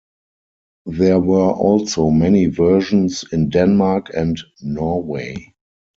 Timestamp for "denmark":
3.49-4.09